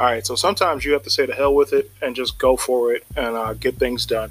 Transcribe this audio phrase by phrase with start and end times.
[0.00, 2.56] All right, so sometimes you have to say the hell with it and just go
[2.56, 4.30] for it and uh, get things done.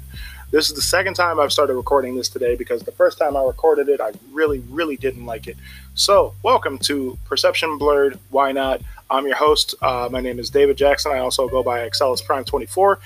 [0.50, 3.44] This is the second time I've started recording this today because the first time I
[3.44, 5.56] recorded it, I really, really didn't like it.
[5.94, 8.18] So, welcome to Perception Blurred.
[8.30, 8.82] Why not?
[9.10, 9.76] I'm your host.
[9.80, 11.12] Uh, my name is David Jackson.
[11.12, 12.98] I also go by Excellus Prime 24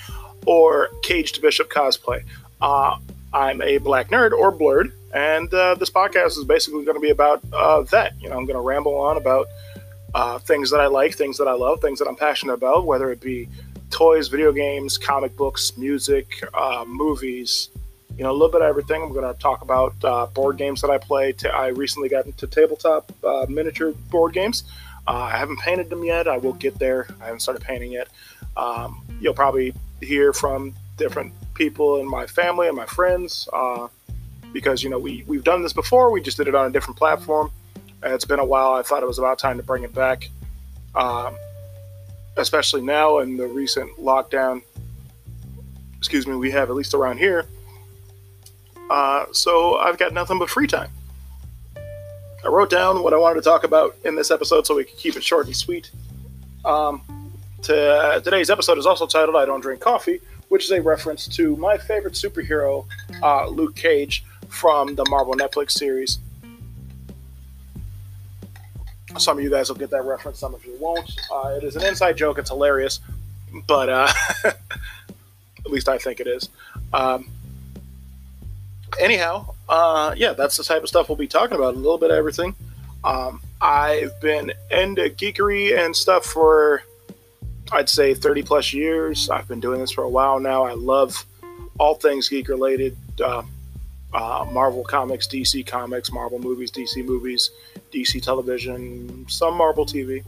[0.47, 2.23] or Caged Bishop Cosplay.
[2.59, 2.97] Uh,
[3.31, 7.11] I'm a black nerd or blerd, and uh, this podcast is basically going to be
[7.11, 8.19] about uh, that.
[8.19, 9.45] You know, I'm going to ramble on about
[10.15, 13.11] uh, things that I like, things that I love, things that I'm passionate about, whether
[13.11, 13.49] it be
[13.91, 17.67] toys, video games, comic books, music, uh, movies,
[18.17, 19.03] you know, a little bit of everything.
[19.03, 21.35] I'm going to talk about uh, board games that I play.
[21.53, 24.63] I recently got into tabletop uh, miniature board games.
[25.05, 26.29] Uh, I haven't painted them yet.
[26.29, 27.07] I will get there.
[27.19, 28.07] I haven't started painting yet.
[28.55, 33.89] Um, you'll probably hear from different people in my family and my friends uh,
[34.53, 36.09] because, you know, we, we've done this before.
[36.09, 37.51] We just did it on a different platform.
[38.05, 38.73] It's been a while.
[38.73, 40.29] I thought it was about time to bring it back,
[40.93, 41.35] um,
[42.37, 44.61] especially now in the recent lockdown.
[45.97, 47.45] Excuse me, we have at least around here.
[48.91, 50.91] Uh, so I've got nothing but free time.
[51.77, 54.97] I wrote down what I wanted to talk about in this episode so we could
[54.97, 55.89] keep it short and sweet.
[56.63, 57.01] Um,
[57.63, 61.27] to, uh, today's episode is also titled I Don't Drink Coffee, which is a reference
[61.29, 62.85] to my favorite superhero,
[63.23, 66.19] uh, Luke Cage, from the Marvel Netflix series.
[69.17, 71.09] Some of you guys will get that reference, some of you won't.
[71.31, 72.37] Uh, it is an inside joke.
[72.37, 72.99] It's hilarious,
[73.67, 74.11] but uh,
[74.45, 74.57] at
[75.65, 76.49] least I think it is.
[76.93, 77.29] Um,
[78.99, 81.75] anyhow, uh, yeah, that's the type of stuff we'll be talking about.
[81.75, 82.55] A little bit of everything.
[83.03, 86.83] Um, I've been into geekery and stuff for,
[87.71, 89.29] I'd say, 30 plus years.
[89.29, 90.63] I've been doing this for a while now.
[90.63, 91.25] I love
[91.79, 92.97] all things geek related.
[93.23, 93.43] Uh,
[94.13, 97.51] uh, Marvel comics, DC comics, Marvel movies, DC movies,
[97.95, 100.23] DC television, some Marvel TV,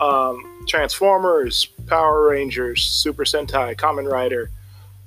[0.00, 4.50] um, Transformers, Power Rangers, Super Sentai, Kamen Rider,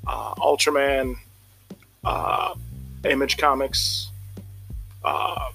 [0.05, 1.15] uh, Ultraman,
[2.03, 2.53] uh,
[3.05, 4.09] Image Comics,
[5.03, 5.49] uh,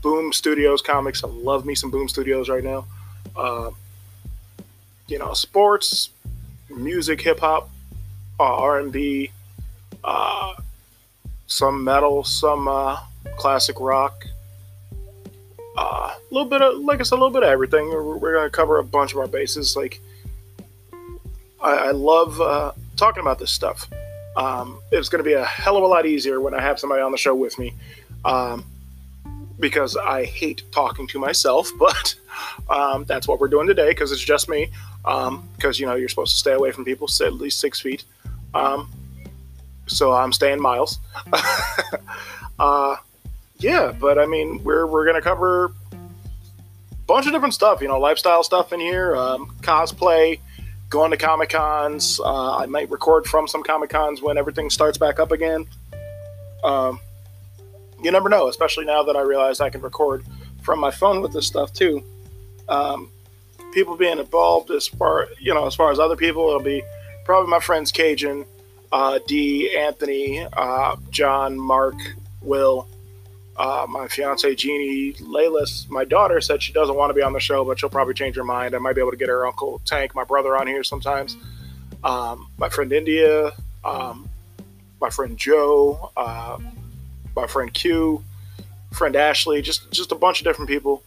[0.00, 1.24] Boom Studios comics.
[1.24, 2.86] I love me some Boom Studios right now.
[3.36, 3.70] Uh,
[5.08, 6.10] you know, sports,
[6.70, 7.68] music, hip hop,
[8.38, 9.32] uh, R and B
[11.48, 13.00] some metal, some uh,
[13.36, 14.37] classic rock, uh,
[16.30, 17.88] a little bit of, like I said, a little bit of everything.
[17.88, 19.76] We're, we're going to cover a bunch of our bases.
[19.76, 20.00] Like,
[21.60, 23.88] I, I love uh, talking about this stuff.
[24.36, 27.02] Um, it's going to be a hell of a lot easier when I have somebody
[27.02, 27.74] on the show with me.
[28.24, 28.64] Um,
[29.60, 32.14] because I hate talking to myself, but
[32.70, 34.70] um, that's what we're doing today because it's just me.
[35.02, 37.80] Because um, you know you're supposed to stay away from people, sit at least six
[37.80, 38.04] feet.
[38.54, 38.90] Um,
[39.86, 40.98] so I'm staying miles.
[42.58, 42.96] uh,
[43.58, 45.70] yeah, but I mean, we're we're gonna cover a
[47.08, 47.80] bunch of different stuff.
[47.80, 50.38] You know, lifestyle stuff in here, um, cosplay,
[50.88, 52.20] going to comic cons.
[52.20, 55.66] Uh, I might record from some comic cons when everything starts back up again.
[56.62, 57.00] Um,
[58.00, 60.24] you never know, especially now that I realize I can record
[60.62, 62.04] from my phone with this stuff too.
[62.68, 63.10] Um,
[63.72, 66.82] people being involved as far you know as far as other people, it'll be
[67.24, 68.44] probably my friends Cajun
[68.92, 71.96] uh, D, Anthony, uh, John, Mark,
[72.40, 72.88] Will,
[73.58, 75.90] uh, my fiance Jeannie, Laylis.
[75.90, 78.36] My daughter said she doesn't want to be on the show, but she'll probably change
[78.36, 78.74] her mind.
[78.74, 81.36] I might be able to get her uncle Tank, my brother, on here sometimes.
[82.04, 83.52] Um, my friend India,
[83.84, 84.28] um,
[85.00, 86.58] my friend Joe, uh,
[87.34, 88.22] my friend Q,
[88.92, 91.02] friend Ashley, just just a bunch of different people.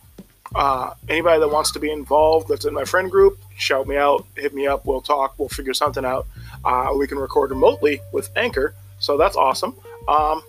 [0.54, 4.26] Uh, anybody that wants to be involved that's in my friend group, shout me out,
[4.36, 6.28] hit me up, we'll talk, we'll figure something out.
[6.66, 9.74] Uh, we can record remotely with Anchor, so that's awesome.
[10.10, 10.44] Um,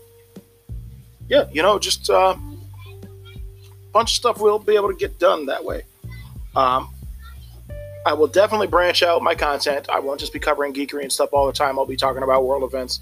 [1.29, 2.39] yeah, you know, just a uh,
[3.93, 5.83] bunch of stuff we'll be able to get done that way.
[6.57, 6.89] Um,
[8.05, 9.89] I will definitely branch out my content.
[9.89, 11.79] I won't just be covering geekery and stuff all the time.
[11.79, 13.01] I'll be talking about world events.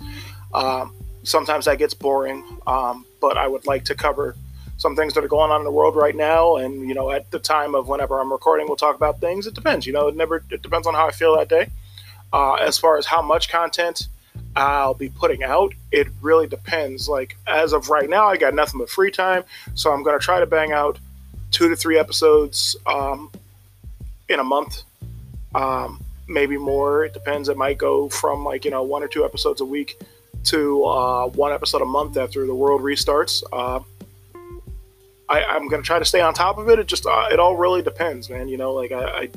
[0.52, 4.36] Um, sometimes that gets boring, um, but I would like to cover
[4.76, 6.56] some things that are going on in the world right now.
[6.56, 9.46] And you know, at the time of whenever I'm recording, we'll talk about things.
[9.46, 9.86] It depends.
[9.86, 11.68] You know, it never it depends on how I feel that day.
[12.32, 14.08] Uh, as far as how much content
[14.56, 17.08] I'll be putting out, it really depends.
[17.08, 19.44] Like as of right now, I got nothing but free time,
[19.74, 20.98] so I'm to try to bang out
[21.50, 23.30] two to three episodes um,
[24.28, 24.82] in a month,
[25.54, 27.04] um, maybe more.
[27.04, 27.48] It depends.
[27.48, 30.00] It might go from like you know one or two episodes a week
[30.44, 33.42] to uh, one episode a month after the world restarts.
[33.52, 33.80] Uh,
[35.28, 36.78] I, am to try to stay on top of it.
[36.78, 38.48] It just uh, it all really depends, man.
[38.48, 39.28] You know, like I, I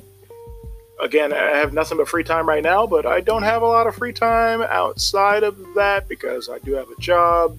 [1.02, 3.88] again, I have nothing but free time right now, but I don't have a lot
[3.88, 7.58] of free time outside of that because I do have a job.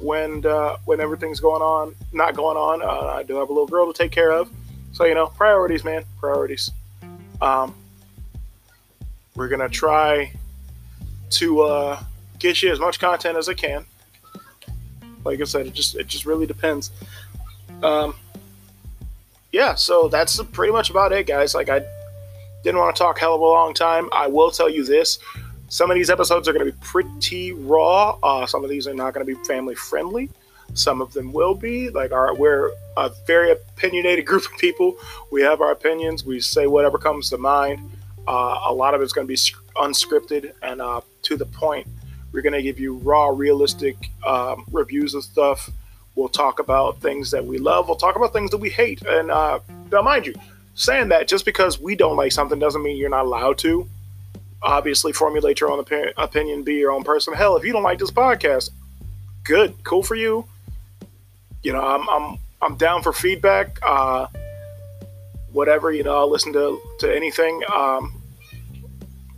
[0.00, 3.68] When uh, when everything's going on, not going on, uh, I do have a little
[3.68, 4.50] girl to take care of.
[4.92, 6.70] So you know, priorities, man, priorities.
[7.40, 7.74] Um,
[9.36, 10.32] we're gonna try
[11.30, 12.02] to uh,
[12.38, 13.86] get you as much content as I can.
[15.24, 16.90] Like I said, it just it just really depends.
[17.82, 18.14] Um,
[19.52, 21.54] yeah, so that's pretty much about it, guys.
[21.54, 21.82] Like I
[22.64, 24.08] didn't want to talk hell of a long time.
[24.12, 25.18] I will tell you this:
[25.68, 28.18] some of these episodes are going to be pretty raw.
[28.22, 30.30] Uh, some of these are not going to be family friendly.
[30.72, 31.90] Some of them will be.
[31.90, 34.96] Like our, we're a very opinionated group of people.
[35.30, 36.24] We have our opinions.
[36.24, 37.90] We say whatever comes to mind.
[38.26, 39.38] Uh, a lot of it's going to be
[39.76, 41.86] unscripted and uh, to the point.
[42.32, 45.70] We're going to give you raw, realistic um, reviews of stuff.
[46.16, 47.86] We'll talk about things that we love.
[47.88, 49.02] We'll talk about things that we hate.
[49.02, 49.60] And uh,
[49.92, 50.34] now, mind you,
[50.74, 53.88] saying that just because we don't like something doesn't mean you're not allowed to.
[54.62, 55.84] Obviously, formulate your own
[56.16, 57.34] opinion, be your own person.
[57.34, 58.70] Hell, if you don't like this podcast,
[59.44, 60.46] good, cool for you.
[61.62, 63.78] You know, I'm I'm I'm down for feedback.
[63.82, 64.26] Uh,
[65.52, 67.62] whatever, you know, I'll listen to to anything.
[67.72, 68.22] Um,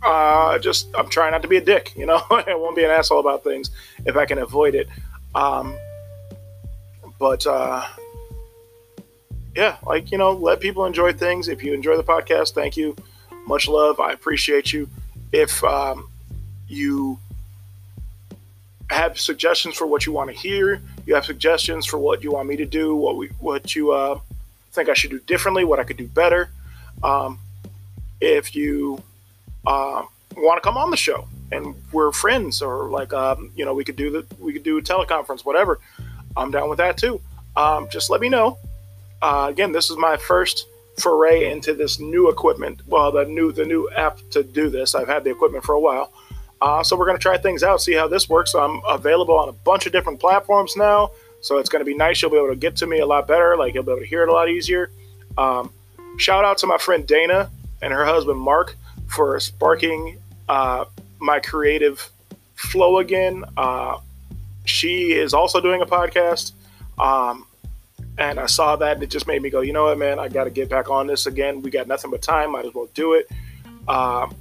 [0.01, 1.93] uh, just I'm trying not to be a dick.
[1.95, 3.69] You know, I won't be an asshole about things
[4.05, 4.87] if I can avoid it.
[5.35, 5.77] Um,
[7.19, 7.85] but uh,
[9.57, 11.47] yeah, like you know, let people enjoy things.
[11.47, 12.95] If you enjoy the podcast, thank you.
[13.47, 13.99] Much love.
[13.99, 14.87] I appreciate you.
[15.31, 16.07] If um,
[16.67, 17.17] you
[18.91, 22.47] have suggestions for what you want to hear, you have suggestions for what you want
[22.47, 24.19] me to do, what we, what you uh,
[24.73, 26.51] think I should do differently, what I could do better.
[27.01, 27.39] Um,
[28.21, 29.01] if you
[29.65, 30.03] uh,
[30.35, 33.83] want to come on the show and we're friends, or like um, you know, we
[33.83, 35.79] could do the we could do a teleconference, whatever.
[36.35, 37.19] I'm down with that too.
[37.55, 38.59] Um, just let me know.
[39.21, 40.67] Uh, again, this is my first
[40.99, 42.81] foray into this new equipment.
[42.87, 44.95] Well, the new the new app to do this.
[44.95, 46.11] I've had the equipment for a while,
[46.61, 48.55] uh, so we're going to try things out, see how this works.
[48.55, 51.11] I'm available on a bunch of different platforms now,
[51.41, 52.21] so it's going to be nice.
[52.21, 53.55] You'll be able to get to me a lot better.
[53.57, 54.91] Like you'll be able to hear it a lot easier.
[55.37, 55.71] Um,
[56.17, 57.49] shout out to my friend Dana
[57.81, 58.75] and her husband Mark
[59.07, 60.17] for sparking
[60.49, 60.85] uh,
[61.19, 62.09] my creative
[62.55, 63.45] flow again.
[63.55, 63.97] Uh,
[64.65, 66.51] she is also doing a podcast.
[66.99, 67.46] Um,
[68.17, 70.27] and I saw that and it just made me go, you know what, man, I
[70.27, 71.61] got to get back on this again.
[71.61, 72.51] We got nothing but time.
[72.51, 73.29] Might as well do it.
[73.87, 74.35] Um,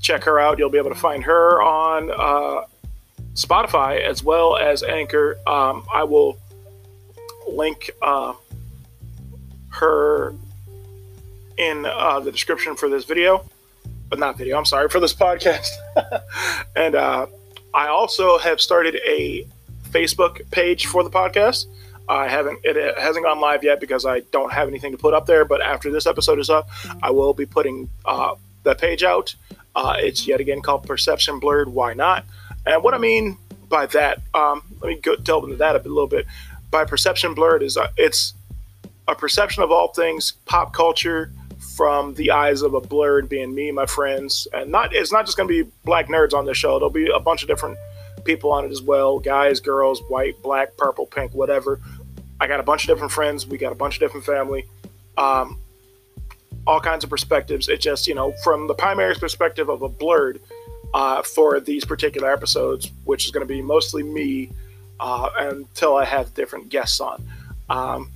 [0.00, 0.58] check her out.
[0.58, 2.66] You'll be able to find her on uh,
[3.34, 5.36] Spotify as well as Anchor.
[5.46, 6.38] Um, I will
[7.48, 8.34] link uh,
[9.70, 10.34] her
[11.58, 13.44] in uh, the description for this video,
[14.08, 14.56] but not video.
[14.56, 15.68] I'm sorry for this podcast.
[16.76, 17.26] and uh,
[17.74, 19.46] I also have started a
[19.90, 21.66] Facebook page for the podcast.
[22.08, 25.26] I haven't it hasn't gone live yet because I don't have anything to put up
[25.26, 25.44] there.
[25.44, 26.68] But after this episode is up,
[27.02, 29.34] I will be putting uh, that page out.
[29.74, 31.68] Uh, it's yet again called Perception Blurred.
[31.68, 32.24] Why not?
[32.66, 33.38] And what I mean
[33.68, 36.26] by that, um, let me go delve into that a, little bit.
[36.70, 38.34] By perception blerd is uh, it's
[39.08, 41.32] a perception of all things pop culture
[41.76, 45.36] from the eyes of a blurred being me, my friends, and not it's not just
[45.36, 46.78] going to be black nerds on this show.
[46.78, 47.78] There'll be a bunch of different
[48.24, 51.80] people on it as well guys, girls, white, black, purple, pink, whatever.
[52.40, 53.46] I got a bunch of different friends.
[53.46, 54.66] We got a bunch of different family.
[55.18, 55.58] Um,
[56.66, 57.68] all kinds of perspectives.
[57.68, 60.40] It just, you know, from the primary perspective of a blerd
[60.94, 64.50] uh, for these particular episodes, which is going to be mostly me
[64.98, 67.22] uh, until I have different guests on.
[67.68, 68.10] Um,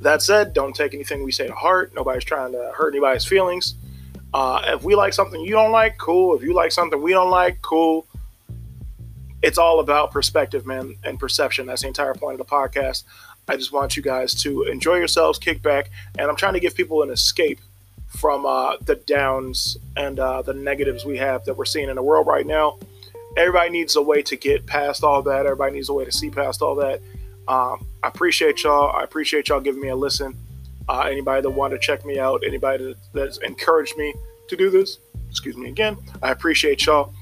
[0.00, 1.92] that said, don't take anything we say to heart.
[1.94, 3.74] Nobody's trying to hurt anybody's feelings.
[4.32, 6.34] Uh, if we like something you don't like, cool.
[6.36, 8.06] If you like something we don't like, cool
[9.44, 11.66] it's all about perspective, man, and perception.
[11.66, 13.04] That's the entire point of the podcast.
[13.46, 16.74] I just want you guys to enjoy yourselves, kick back, and I'm trying to give
[16.74, 17.60] people an escape
[18.08, 22.02] from uh, the downs and uh, the negatives we have that we're seeing in the
[22.02, 22.78] world right now.
[23.36, 25.44] Everybody needs a way to get past all that.
[25.44, 27.02] Everybody needs a way to see past all that.
[27.46, 28.96] Um, I appreciate y'all.
[28.96, 30.34] I appreciate y'all giving me a listen.
[30.88, 34.14] Uh, anybody that wanted to check me out, anybody that, that's encouraged me
[34.48, 35.98] to do this, excuse me again.
[36.22, 37.12] I appreciate y'all.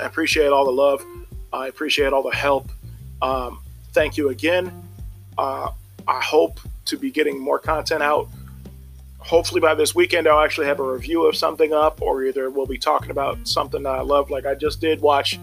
[0.00, 1.04] I appreciate all the love.
[1.52, 2.70] I appreciate all the help.
[3.22, 3.60] Um,
[3.92, 4.72] thank you again.
[5.36, 5.70] Uh,
[6.06, 8.28] I hope to be getting more content out.
[9.18, 12.66] Hopefully, by this weekend, I'll actually have a review of something up, or either we'll
[12.66, 14.30] be talking about something that I love.
[14.30, 15.38] Like I just did watch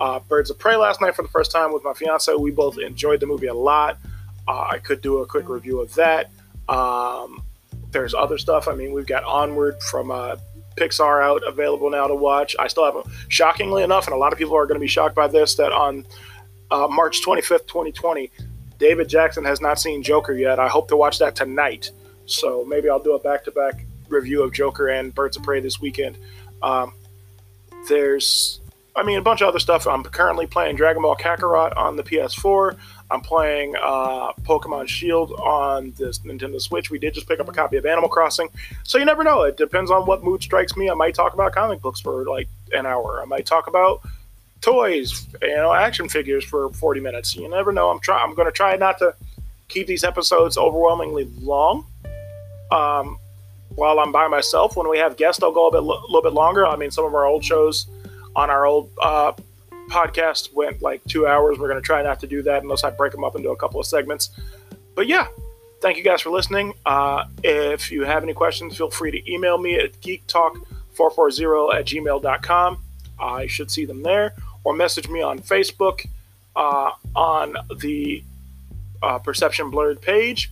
[0.00, 2.32] uh, Birds of Prey last night for the first time with my fiance.
[2.34, 3.98] We both enjoyed the movie a lot.
[4.46, 6.30] Uh, I could do a quick review of that.
[6.68, 7.42] Um,
[7.90, 8.68] there's other stuff.
[8.68, 10.36] I mean, we've got Onward from uh,
[10.76, 12.56] Pixar out available now to watch.
[12.58, 13.06] I still haven't.
[13.28, 15.72] Shockingly enough, and a lot of people are going to be shocked by this, that
[15.72, 16.06] on
[16.70, 18.30] uh, March 25th, 2020,
[18.78, 20.58] David Jackson has not seen Joker yet.
[20.58, 21.90] I hope to watch that tonight.
[22.26, 25.60] So maybe I'll do a back to back review of Joker and Birds of Prey
[25.60, 26.16] this weekend.
[26.62, 26.92] Um,
[27.88, 28.60] there's,
[28.96, 29.86] I mean, a bunch of other stuff.
[29.86, 32.76] I'm currently playing Dragon Ball Kakarot on the PS4.
[33.10, 36.90] I'm playing uh, Pokemon Shield on this Nintendo Switch.
[36.90, 38.48] We did just pick up a copy of Animal Crossing.
[38.82, 39.42] So you never know.
[39.42, 40.88] It depends on what mood strikes me.
[40.88, 43.20] I might talk about comic books for like an hour.
[43.22, 44.00] I might talk about
[44.60, 47.36] toys, you know, action figures for 40 minutes.
[47.36, 47.90] You never know.
[47.90, 49.14] I'm try I'm going to try not to
[49.68, 51.86] keep these episodes overwhelmingly long.
[52.70, 53.18] Um,
[53.74, 56.66] while I'm by myself, when we have guests, I'll go a bit, little bit longer.
[56.66, 57.86] I mean, some of our old shows
[58.36, 59.32] on our old uh,
[59.90, 61.58] podcast went like two hours.
[61.58, 63.56] We're going to try not to do that unless I break them up into a
[63.56, 64.30] couple of segments.
[64.94, 65.28] But yeah,
[65.80, 66.74] thank you guys for listening.
[66.86, 72.78] Uh, if you have any questions, feel free to email me at geektalk440 at gmail.com.
[73.18, 74.34] I should see them there.
[74.64, 76.06] Or message me on Facebook
[76.56, 78.24] uh, on the
[79.02, 80.50] uh, Perception Blurred page.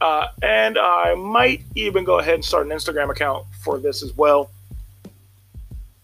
[0.00, 4.14] Uh, and I might even go ahead and start an Instagram account for this as
[4.16, 4.50] well.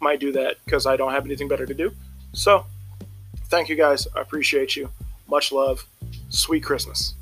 [0.00, 1.92] Might do that because I don't have anything better to do.
[2.32, 2.64] So,
[3.50, 4.06] thank you guys.
[4.16, 4.88] I appreciate you.
[5.28, 5.86] Much love.
[6.30, 7.14] Sweet Christmas.